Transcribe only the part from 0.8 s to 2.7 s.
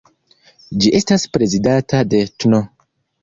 Ĝi estas prezidata de tn.